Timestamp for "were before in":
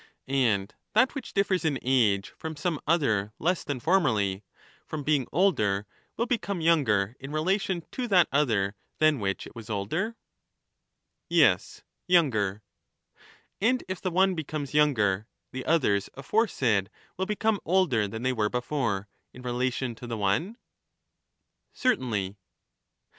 18.33-19.43